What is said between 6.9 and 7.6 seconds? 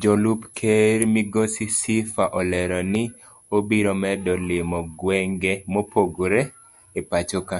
epachoka.